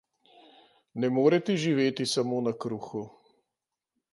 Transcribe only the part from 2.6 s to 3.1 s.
kruhu.